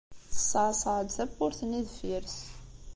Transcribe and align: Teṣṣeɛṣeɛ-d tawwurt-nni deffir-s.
Teṣṣeɛṣeɛ-d 0.31 1.09
tawwurt-nni 1.15 1.81
deffir-s. 1.85 2.37